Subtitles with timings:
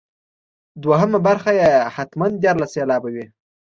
[0.83, 3.25] دوهمه برخه یې حتما دیارلس سېلابه وي.